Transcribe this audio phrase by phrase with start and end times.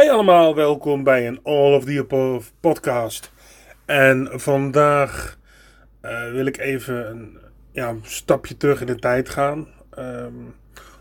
[0.00, 3.32] Hey allemaal, welkom bij een All of the Above podcast.
[3.84, 5.38] En vandaag
[6.00, 7.38] eh, wil ik even een
[7.72, 9.68] ja, stapje terug in de tijd gaan.
[9.90, 10.34] Ehm,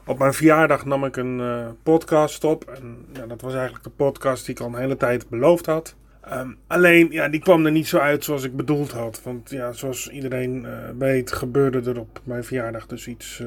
[0.05, 2.69] op mijn verjaardag nam ik een eh, podcast op.
[2.69, 5.95] En ja, dat was eigenlijk de podcast die ik al een hele tijd beloofd had.
[6.21, 9.21] Ehm, alleen, ja, die kwam er niet zo uit zoals ik bedoeld had.
[9.23, 13.43] Want ja, zoals iedereen eh, weet, gebeurde er op mijn verjaardag dus iets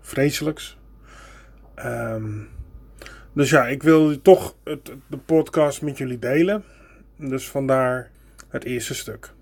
[0.00, 0.78] vreselijks.
[1.84, 2.48] Um,
[3.38, 6.64] dus ja, ik wil toch het, de podcast met jullie delen.
[7.16, 8.10] Dus vandaar
[8.48, 9.32] het eerste stuk.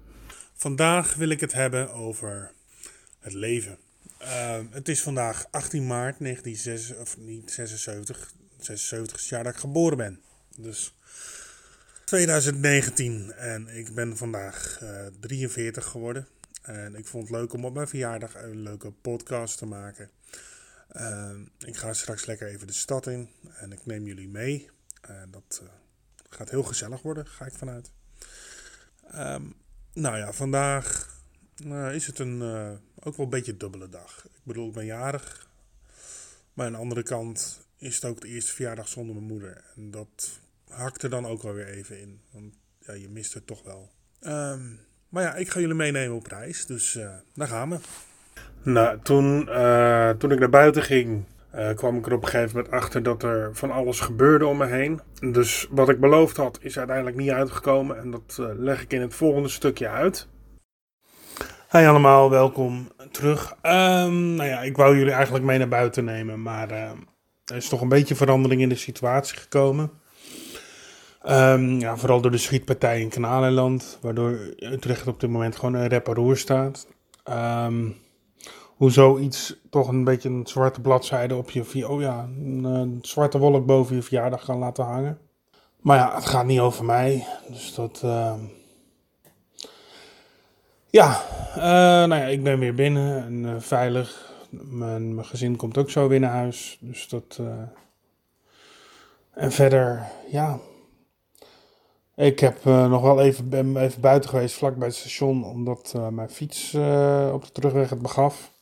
[0.54, 2.52] Vandaag wil ik het hebben over
[3.20, 3.78] het leven.
[4.22, 9.96] Uh, het is vandaag 18 maart 1976, of niet 76, 76 jaar dat ik geboren
[9.96, 10.20] ben.
[10.56, 10.94] Dus
[12.04, 16.28] 2019 en ik ben vandaag uh, eh, 43 geworden.
[16.62, 20.10] En ik vond het leuk om op mijn verjaardag een leuke podcast te maken.
[20.96, 24.70] Ehm, ik ga straks lekker even de stad in en ik neem jullie mee.
[25.30, 25.68] dat uh,
[26.30, 27.90] gaat heel gezellig worden, ga ik vanuit.
[29.14, 29.54] Um,
[29.92, 31.14] nou ja, vandaag
[31.64, 32.70] uh, is het een, uh,
[33.02, 34.24] ook wel een beetje dubbele dag.
[34.24, 35.48] Ik bedoel, ik ben jarig.
[36.52, 39.64] Maar aan de andere kant is het ook de eerste verjaardag zonder mijn moeder.
[39.76, 42.20] En dat hakt er dan ook wel weer even in.
[42.30, 43.90] Want ja, je mist het toch wel.
[44.20, 46.66] Um, maar ja, ik ga jullie meenemen op reis.
[46.66, 46.92] Dus
[47.34, 47.78] daar gaan we.
[48.62, 52.56] Nou, toen, uh, toen ik naar buiten ging, uh, kwam ik er op een gegeven
[52.56, 55.00] moment achter dat er van alles gebeurde om me heen.
[55.20, 57.98] Dus wat ik beloofd had, is uiteindelijk niet uitgekomen.
[57.98, 60.28] En dat uh, leg ik in het volgende stukje uit.
[61.68, 63.50] Hey allemaal, welkom terug.
[63.62, 67.80] Um, nou ja, ik wou jullie eigenlijk mee naar buiten nemen, maar er is toch
[67.80, 69.90] een beetje verandering in de situatie gekomen.
[71.28, 75.88] Um, ja, vooral door de schietpartij in Kanalenland, waardoor Utrecht op dit moment gewoon een
[75.88, 76.86] reparoer staat.
[77.64, 77.96] Um,
[78.76, 83.66] hoe zoiets toch een beetje een zwarte bladzijde op je, oh ja, een, zwarte wolk
[83.66, 85.18] boven je verjaardag kan laten hangen.
[85.80, 87.26] Maar ja, het gaat niet over mij.
[87.48, 88.02] Dus dat.
[88.04, 88.34] Uh...
[90.90, 91.20] Ja,
[91.56, 91.62] uh,
[92.08, 94.34] nou ja, ik ben weer binnen en uh, veilig.
[94.50, 96.78] Mijn, mijn, gezin komt ook zo naar huis.
[96.80, 97.40] Dus dat.
[99.30, 100.58] En verder, ja.
[102.14, 106.30] Ik heb nog wel even, ben even buiten geweest, vlak bij het station, omdat mijn
[106.30, 106.74] fiets
[107.32, 108.54] op de terugweg het begaf.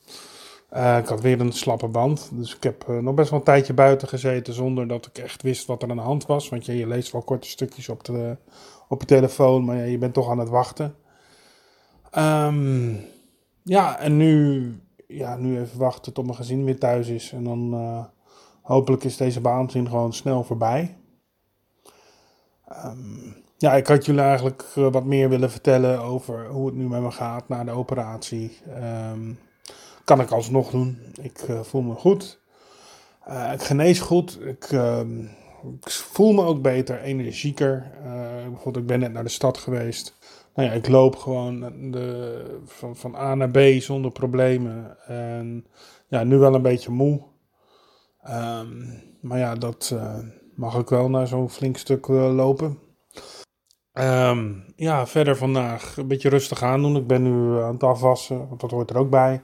[0.74, 2.30] Uh, ik had weer een slappe band.
[2.32, 5.42] Dus ik heb uh, nog best wel een tijdje buiten gezeten zonder dat ik echt
[5.42, 6.48] wist wat er aan de hand was.
[6.48, 8.36] Want je, je leest wel korte stukjes op, de,
[8.88, 10.94] op je telefoon, maar ja, je bent toch aan het wachten.
[12.18, 13.00] Um,
[13.62, 17.32] ja, en nu, ja, nu even wachten tot mijn gezin weer thuis is.
[17.32, 18.04] En dan uh,
[18.62, 20.96] hopelijk is deze baanzin gewoon snel voorbij.
[22.84, 27.00] Um, ja, ik had jullie eigenlijk wat meer willen vertellen over hoe het nu met
[27.00, 28.58] me gaat na de operatie.
[29.12, 29.38] Um,
[30.04, 30.98] kan ik alsnog doen.
[31.20, 32.40] Ik uh, voel me goed.
[33.28, 34.38] Uh, ik genees goed.
[34.40, 35.00] Ik, uh,
[35.80, 37.90] ik, voel me ook beter, energieker.
[38.50, 40.18] Bijvoorbeeld, ik ben net naar de stad geweest.
[40.54, 41.60] Nou ja, ik loop gewoon
[41.90, 44.96] de, van, van A naar B zonder problemen.
[45.06, 45.66] En
[46.06, 47.22] ja, nu wel een beetje moe.
[48.28, 49.96] Um, maar ja, dat
[50.54, 52.78] mag ik wel naar zo'n flink stuk lopen.
[53.92, 56.96] Um, ja, verder vandaag een beetje rustig aan doen.
[56.96, 59.42] Ik ben nu aan het afwassen, want dat hoort er ook bij.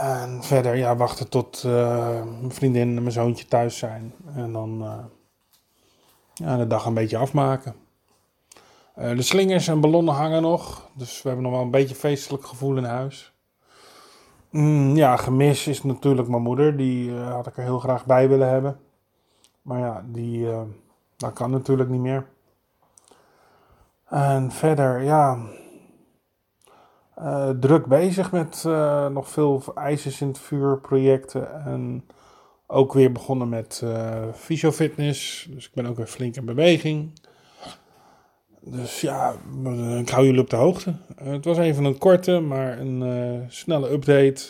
[0.00, 4.14] En verder, ja, wachten tot uh, mijn vriendin en mijn zoontje thuis zijn.
[4.34, 4.98] En dan uh,
[6.34, 7.74] ja, de dag een beetje afmaken.
[8.98, 10.88] Uh, de slingers en ballonnen hangen nog.
[10.94, 13.32] Dus we hebben nog wel een beetje feestelijk gevoel in huis.
[14.50, 16.76] Mm, ja, gemis is natuurlijk mijn moeder.
[16.76, 18.80] Die had ik er heel graag bij willen hebben.
[19.62, 20.48] Maar ja, die,
[21.16, 22.26] dat kan natuurlijk niet meer.
[24.08, 25.38] En verder, ja,
[27.22, 31.64] uh, druk bezig met uh, nog veel ijzers in het vuur projecten.
[31.64, 32.04] En
[32.66, 35.48] ook weer begonnen met uh, fitness.
[35.50, 37.12] Dus ik ben ook weer flink in beweging.
[38.60, 39.34] Dus ja,
[39.98, 40.94] ik hou jullie op de hoogte.
[41.22, 44.42] het was even een korte, maar een snelle update.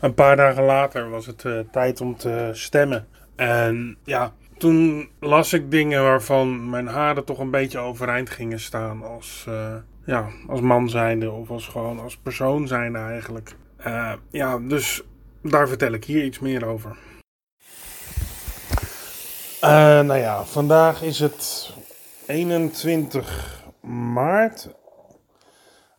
[0.00, 3.06] een paar dagen later was het tijd om te stemmen.
[3.36, 9.02] En ja, toen las ik dingen waarvan mijn haren toch een beetje overeind gingen staan
[9.02, 9.46] als
[10.04, 13.56] ja, als man zijnde of als gewoon als persoon zijnde eigenlijk.
[13.86, 15.02] Uh, ja, dus
[15.42, 16.96] daar vertel ik hier iets meer over.
[19.64, 21.74] Uh, nou ja, vandaag is het
[22.26, 23.64] 21
[24.12, 24.68] maart.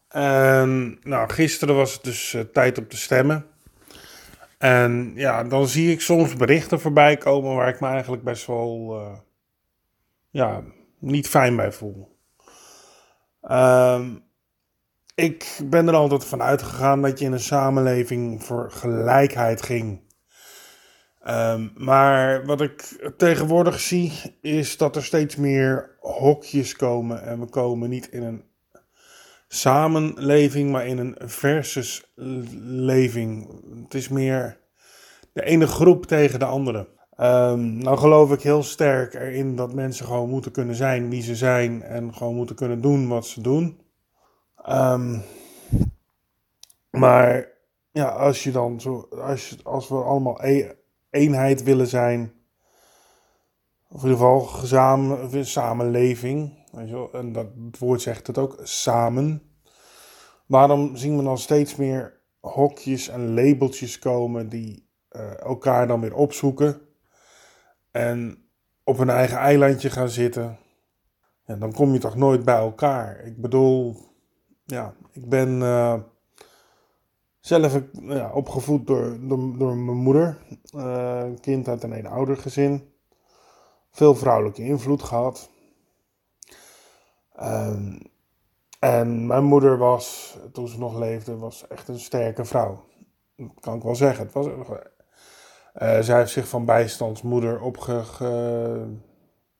[0.08, 3.46] En nou, gisteren was het dus uh, tijd om te stemmen.
[4.58, 9.02] En ja, dan zie ik soms berichten voorbij komen waar ik me eigenlijk best wel
[10.30, 10.64] ja,
[11.00, 12.15] niet fijn bij voel.
[13.52, 14.24] Um,
[15.16, 20.04] ik ben er altijd van uitgegaan dat je in een samenleving voor gelijkheid ging.
[21.22, 27.24] Ehm, maar wat ik tegenwoordig zie, is dat er steeds meer hokjes komen.
[27.24, 28.44] En we komen niet in een
[29.48, 33.60] samenleving, maar in een versusleving.
[33.84, 34.60] Het is meer
[35.34, 36.88] de ene groep tegen de andere.
[37.22, 41.36] Um, nou geloof ik heel sterk erin dat mensen gewoon moeten kunnen zijn wie ze
[41.36, 43.80] zijn en gewoon moeten kunnen doen wat ze doen.
[44.70, 45.22] Um,
[46.90, 47.48] maar
[47.92, 50.72] ja, als je dan zo, als, als we allemaal e
[51.10, 52.34] eenheid willen zijn,
[53.90, 57.48] of in ieder geval gezamen, samenleving, je en dat
[57.80, 59.42] woord zegt het ook, samen.
[60.46, 66.16] Waarom zien we dan steeds meer hokjes en labeltjes komen die uh, elkaar dan weer
[66.16, 66.85] opzoeken
[67.96, 68.48] en
[68.84, 70.58] op een eigen eilandje gaan zitten?
[71.46, 73.26] Ja, dan kom je toch nooit bij elkaar.
[73.26, 73.96] Ik bedoel,
[74.66, 76.00] ja, ik ben uh,
[77.40, 79.18] zelf ja, opgevoed door,
[79.58, 80.38] door, mijn moeder.
[80.76, 82.94] Uh, kind uit een eenoudergezin.
[83.92, 85.50] Veel vrouwelijke invloed gehad.
[87.42, 88.00] Um,
[88.80, 92.84] en mijn moeder was, toen ze nog leefde, was echt een sterke vrouw.
[93.36, 94.26] Dat kan ik wel zeggen.
[94.26, 94.48] Het was,
[95.82, 98.04] uh, zij heeft zich van bijstandsmoeder opge,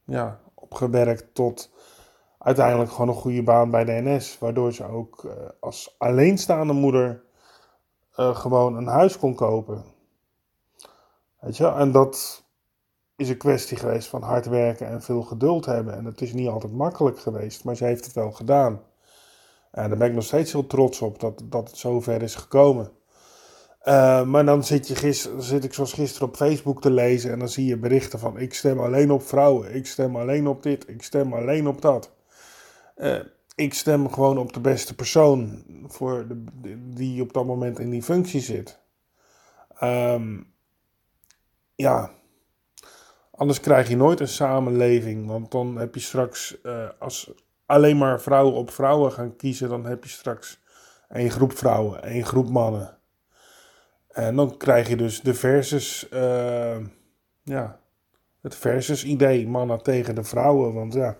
[0.04, 1.70] ja, opgewerkt tot
[2.38, 4.38] uiteindelijk gewoon een goede baan bij de NS.
[4.38, 7.22] Waardoor ze ook uh, als alleenstaande moeder
[8.16, 9.84] uh, gewoon een huis kon kopen.
[11.40, 12.44] Weet je, en dat
[13.16, 15.94] is een kwestie geweest van hard werken en veel geduld hebben.
[15.94, 18.80] En het is niet altijd makkelijk geweest, maar ze heeft het wel gedaan.
[19.70, 22.90] En daar ben ik nog steeds heel trots op dat, dat het zover is gekomen.
[23.88, 27.38] Uh, maar dan zit, je gister, zit ik zoals gisteren op Facebook te lezen en
[27.38, 30.88] dan zie je berichten van ik stem alleen op vrouwen, ik stem alleen op dit,
[30.88, 32.12] ik stem alleen op dat.
[32.96, 33.18] Uh,
[33.54, 36.44] ik stem gewoon op de beste persoon voor de,
[36.94, 38.80] die op dat moment in die functie zit.
[39.82, 40.52] Um,
[41.74, 42.10] ja,
[43.30, 47.32] anders krijg je nooit een samenleving, want dan heb je straks, uh, als
[47.66, 50.62] alleen maar vrouwen op vrouwen gaan kiezen, dan heb je straks
[51.08, 52.95] één groep vrouwen, één groep mannen.
[54.16, 56.76] En dan krijg je dus de versus, uh,
[57.42, 57.80] ja,
[58.40, 61.16] het versus idee, mannen tegen de vrouwen, want ja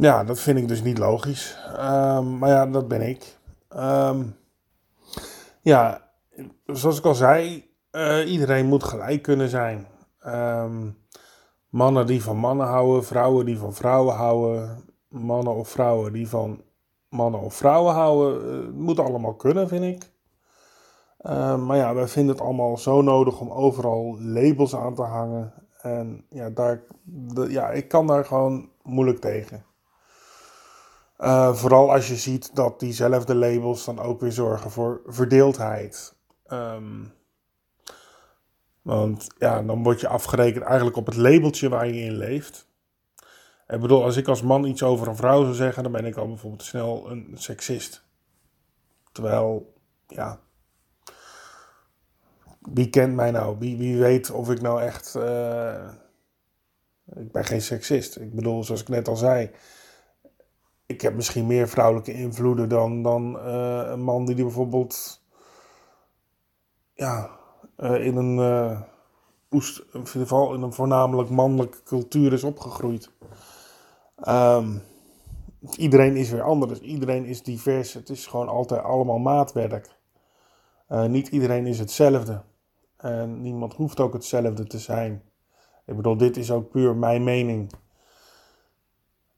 [0.00, 1.58] Ja, dat vind ik dus niet logisch.
[1.78, 3.36] Um, maar ja, dat ben ik.
[3.76, 4.36] Um,
[5.60, 6.10] ja,
[6.66, 9.86] zoals ik al zei, uh, iedereen moet gelijk kunnen zijn.
[10.26, 10.98] Um,
[11.68, 16.62] mannen die van mannen houden, vrouwen die van vrouwen houden, mannen of vrouwen die van
[17.10, 18.62] mannen of vrouwen houden.
[18.64, 20.10] Het moet allemaal kunnen, vind ik.
[21.58, 25.52] maar ja, wij vinden het allemaal zo nodig om overal labels aan te hangen.
[25.82, 26.82] En ja, daar,
[27.48, 29.64] ja ik kan daar gewoon moeilijk tegen.
[31.18, 36.14] Uh, vooral als je ziet dat diezelfde labels dan ook weer zorgen voor verdeeldheid.
[36.52, 37.12] Um,
[38.82, 42.68] want ja, dan word je afgerekend eigenlijk op het labeltje waar je in leeft.
[43.70, 46.16] Ik bedoel, als ik als man iets over een vrouw zou zeggen, dan ben ik
[46.16, 48.04] al bijvoorbeeld snel een seksist.
[49.12, 49.74] Terwijl,
[50.06, 50.40] ja.
[52.58, 53.56] Wie kent mij nou?
[53.58, 55.14] Wie, wie weet of ik nou echt.
[55.16, 55.88] Uh,
[57.14, 58.16] ik ben geen seksist.
[58.16, 59.50] Ik bedoel, zoals ik net al zei
[60.90, 65.22] ik heb misschien meer vrouwelijke invloeden dan, dan uh, een man die, die bijvoorbeeld
[66.94, 67.30] ja,
[67.78, 68.38] uh, in een
[69.50, 73.10] oest, in ieder geval in een voornamelijk mannelijke cultuur is opgegroeid.
[74.28, 74.82] Um,
[75.76, 77.92] iedereen is weer anders, iedereen is divers.
[77.92, 79.88] Het is gewoon altijd allemaal maatwerk.
[81.08, 82.42] niet iedereen is hetzelfde.
[82.96, 85.22] En niemand hoeft ook hetzelfde te zijn.
[85.86, 87.72] Ik bedoel, dit is ook puur mijn mening.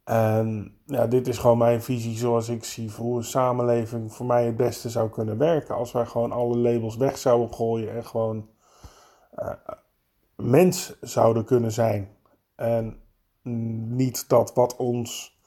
[0.05, 4.27] En ja, dit is gewoon mijn visie zoals ik zie voor hoe een samenleving voor
[4.27, 5.75] mij het beste zou kunnen werken.
[5.75, 8.49] Als wij gewoon alle labels weg zouden gooien en gewoon
[9.39, 9.53] uh,
[10.37, 12.09] mens zouden kunnen zijn.
[12.55, 13.02] En
[13.43, 15.39] niet dat wat, ons,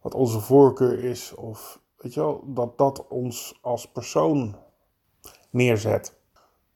[0.00, 4.56] wat onze voorkeur is, of weet je wel, dat dat ons als persoon
[5.50, 6.18] neerzet.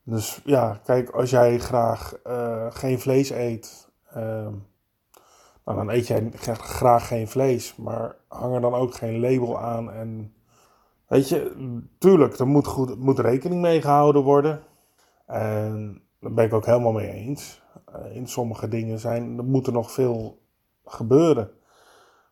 [0.03, 3.89] Dus ja, kijk, als jij graag uh, geen vlees eet.
[4.17, 4.47] Uh,
[5.65, 9.91] nou, dan eet jij graag geen vlees, maar hang er dan ook geen label aan.
[9.91, 10.33] En
[11.07, 11.55] weet je,
[11.97, 14.63] tuurlijk, er moet, goed, moet rekening mee gehouden worden.
[15.25, 17.63] En daar ben ik ook helemaal mee eens.
[17.85, 20.41] Eh, in sommige dingen zijn, er moet er nog veel
[20.85, 21.51] gebeuren.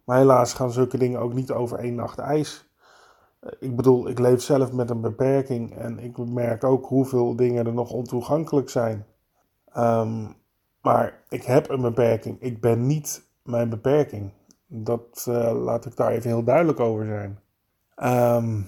[0.04, 2.70] Maar helaas gaan zulke dingen ook niet over één nacht ijs.
[3.40, 7.66] Eh, ik bedoel, ik leef zelf met een beperking en ik merk ook hoeveel dingen
[7.66, 9.06] er nog ontoegankelijk zijn.
[9.78, 10.36] Um,
[10.82, 12.42] maar ik heb een beperking.
[12.42, 14.32] Ik ben niet mijn beperking.
[14.68, 17.40] Dat uh, laat ik daar even heel duidelijk over zijn.
[18.36, 18.68] Um,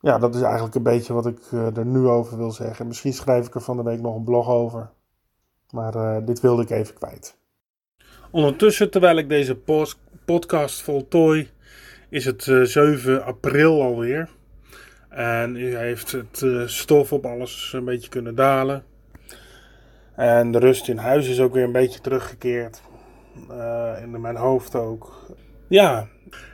[0.00, 2.86] ja, dat is eigenlijk een beetje wat ik er nu over wil zeggen.
[2.86, 4.90] Misschien schrijf ik er van de week nog een blog over.
[5.70, 7.37] Maar dit wilde ik even kwijt.
[8.30, 9.56] Ondertussen, terwijl ik deze
[10.24, 11.48] podcast voltooi,
[12.08, 14.28] is het 7 april alweer.
[15.08, 18.84] En u heeft het stof op alles een beetje kunnen dalen.
[20.18, 22.82] En de rust in huis is ook weer een beetje teruggekeerd.
[23.50, 25.34] Uh, in mijn hoofd ook.
[25.68, 26.08] Ja,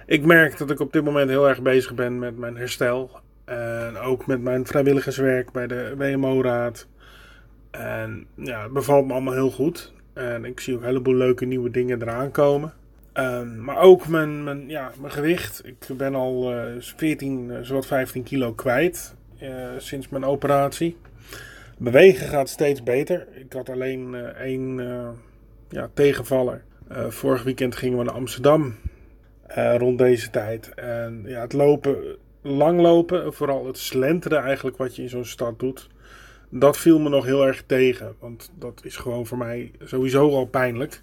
[0.06, 3.10] ik merk dat ik op dit moment heel erg bezig ben met mijn herstel.
[3.44, 6.86] En ook met mijn vrijwilligerswerk bij de WMO-raad.
[7.70, 9.93] En ja, het bevalt me allemaal heel goed.
[10.14, 12.72] En ik zie ook een heleboel leuke nieuwe dingen eraan komen.
[13.14, 15.62] Um, maar ook mijn, mijn, ja, mijn gewicht.
[15.64, 20.96] Ik ben al uh, 14, uh, zowat 15 kilo kwijt uh, sinds mijn operatie.
[21.78, 23.26] Bewegen gaat steeds beter.
[23.32, 24.76] Ik had alleen uh, één
[25.68, 26.62] ja, tegenvaller.
[27.08, 28.74] vorig weekend gingen we naar Amsterdam
[29.76, 30.74] rond deze tijd.
[30.74, 35.88] En ja, het lopen, langlopen, vooral het slenteren eigenlijk wat je in zo'n stad doet.
[36.56, 38.14] Dat viel me nog heel erg tegen.
[38.18, 41.02] Want dat is gewoon voor mij sowieso al pijnlijk.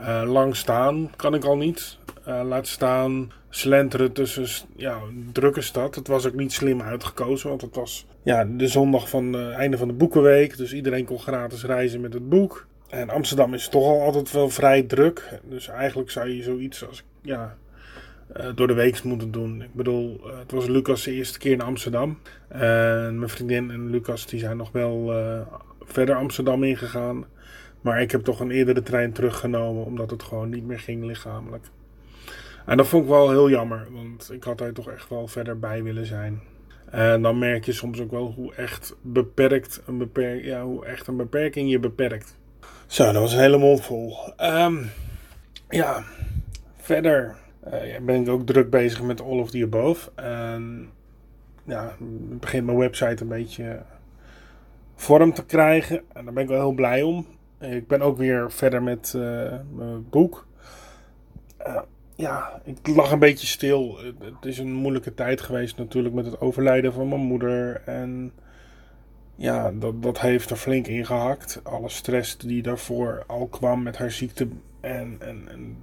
[0.00, 1.98] Uh, lang staan kan ik al niet.
[2.28, 5.94] Uh, laat staan slenteren tussen ja, een drukke stad.
[5.94, 9.78] Het was ook niet slim uitgekozen, want het was ja, de zondag van het einde
[9.78, 10.56] van de boekenweek.
[10.56, 12.66] Dus iedereen kon gratis reizen met het boek.
[12.88, 15.40] En Amsterdam is toch al altijd wel vrij druk.
[15.44, 17.56] Dus eigenlijk zou je zoiets als ja,
[18.36, 19.62] uh, door de week moeten doen.
[19.62, 22.18] Ik bedoel, het was Lucas de eerste keer naar Amsterdam.
[22.48, 25.12] En mijn vriendin en Lucas die zijn nog wel
[25.80, 27.24] verder Amsterdam ingegaan.
[27.80, 31.64] Maar ik heb toch een eerdere trein teruggenomen, omdat het gewoon niet meer ging lichamelijk.
[32.66, 35.58] En dat vond ik wel heel jammer, want ik had daar toch echt wel verder
[35.58, 36.40] bij willen zijn.
[36.90, 41.06] En dan merk je soms ook wel hoe echt beperkt een, beperk, ja, hoe echt
[41.06, 42.36] een beperking je beperkt.
[42.86, 44.16] Zo, dat was een hele mond vol.
[44.42, 44.90] Um,
[45.68, 46.04] ja,
[46.76, 50.10] verder uh, ben ik ook druk bezig met All of the Above.
[50.14, 50.90] En
[51.64, 51.92] ja,
[52.40, 53.82] begint mijn website een beetje
[54.94, 56.02] vorm te krijgen.
[56.12, 57.26] En daar ben ik wel heel blij om.
[57.60, 59.22] Ik ben ook weer verder met uh,
[59.74, 60.46] mijn boek.
[61.66, 61.80] Uh,
[62.14, 63.98] ja, ik lag een beetje stil.
[64.18, 67.82] Het is een moeilijke tijd geweest natuurlijk met het overlijden van mijn moeder.
[67.84, 68.32] En
[69.34, 71.60] ja, dat, dat heeft er flink in gehakt.
[71.62, 74.48] Alle stress die daarvoor al kwam met haar ziekte.
[74.80, 75.76] En, en, en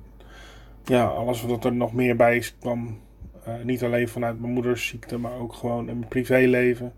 [0.83, 2.99] ja, alles wat er nog meer bij kwam.
[3.47, 6.93] Uh, niet alleen vanuit mijn moeders ziekte, maar ook gewoon in mijn privéleven.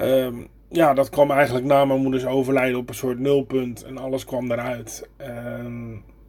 [0.00, 4.24] Um, ja, dat kwam eigenlijk na mijn moeders overlijden op een soort nulpunt en alles
[4.24, 5.08] kwam eruit.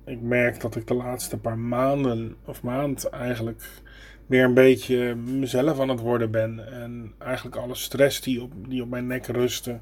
[0.05, 3.63] Ik merk dat ik de laatste paar maanden, of maand eigenlijk,
[4.25, 6.71] weer een beetje mezelf aan het worden ben.
[6.71, 9.79] En eigenlijk alle stress die op, die op mijn nek rustte,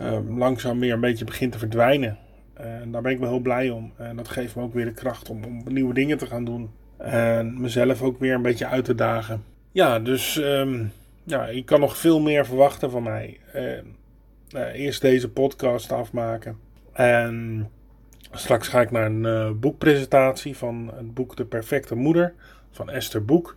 [0.00, 2.18] uh, langzaam weer een beetje begint te verdwijnen.
[2.62, 3.92] En daar ben ik wel heel blij om.
[3.96, 6.70] En dat geeft me ook weer de kracht om, om nieuwe dingen te gaan doen.
[6.96, 9.44] En mezelf ook weer een beetje uit te dagen.
[9.72, 10.92] Ja, dus um,
[11.24, 13.38] ja, je kan nog veel meer verwachten van mij.
[13.54, 16.58] Uh, eerst deze podcast afmaken.
[16.92, 17.68] En
[18.32, 22.34] straks ga ik naar een uh, boekpresentatie van het boek De Perfecte Moeder
[22.70, 23.56] van Esther Boek.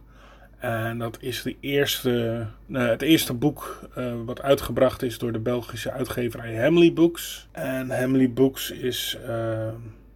[0.63, 3.89] En dat is de eerste, uh, het eerste boek
[4.25, 7.47] wat uitgebracht is door de Belgische uitgeverij Hamley Books.
[7.51, 9.17] En Hamley Books is,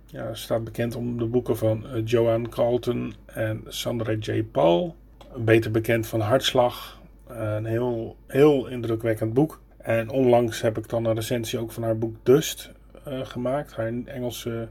[0.05, 4.43] ja, staat bekend om de boeken van Joanne Carlton en Sandra J.
[4.43, 4.95] Paul.
[5.35, 9.59] Beter bekend van Hartslag, een heel, heel indrukwekkend boek.
[9.77, 12.71] En onlangs heb ik dan een recensie ook van haar boek Dust
[13.07, 13.73] uh, gemaakt.
[13.73, 14.67] Haar Engelse,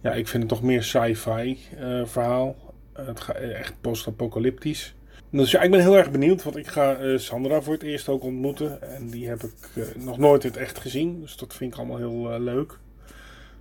[0.00, 2.56] ja, ik vind het toch meer sci-fi uh, verhaal.
[2.92, 4.94] het gaat echt post-apocalyptisch.
[5.30, 8.08] Dus ja, ik ben heel erg benieuwd, want ik ga uh, Sandra voor het eerst
[8.08, 8.82] ook ontmoeten.
[8.82, 11.20] En die heb ik nog nooit in het echt gezien.
[11.20, 12.78] Dus dat vind ik allemaal heel leuk.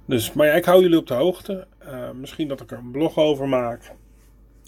[0.06, 1.68] Dus, maar ja, ik hou jullie op de hoogte.
[2.14, 3.92] misschien dat ik er een blog over maak.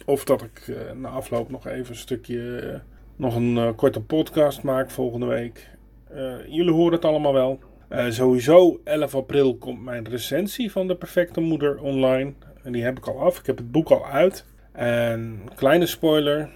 [0.06, 2.82] Of dat ik na afloop nog even een stukje
[3.16, 5.70] nog een korte podcast maak volgende week.
[6.48, 7.60] Jullie horen het allemaal wel.
[8.10, 12.34] Sowieso 11 april komt mijn recensie van De Perfecte Moeder online.
[12.64, 13.40] En die heb ik al af.
[13.40, 14.46] Ik heb het boek al uit.
[14.72, 16.50] En kleine spoiler.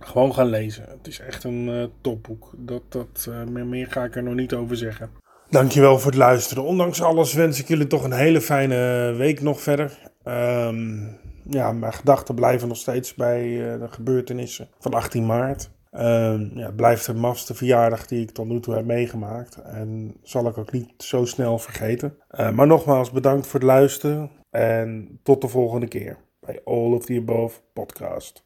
[0.00, 0.84] Gewoon gaan lezen.
[0.88, 2.50] Het is echt een topboek.
[2.56, 5.10] Dat, dat, meer, meer ga ik er nog niet over zeggen.
[5.48, 6.64] Dankjewel voor het luisteren.
[6.64, 9.98] Ondanks alles wens ik jullie toch een hele fijne week nog verder.
[10.24, 13.42] Um, ja, mijn gedachten blijven nog steeds bij
[13.78, 15.70] de gebeurtenissen van 18 maart.
[15.92, 16.00] Uh,
[16.54, 19.56] ja, het blijft de mafste verjaardag die ik tot nu toe heb meegemaakt.
[19.62, 22.16] En zal ik ook niet zo snel vergeten.
[22.54, 24.30] Maar nogmaals bedankt voor het luisteren.
[24.50, 28.44] En tot de volgende keer bij All of the Above podcast.